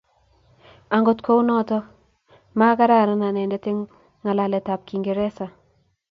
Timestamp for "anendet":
3.27-3.65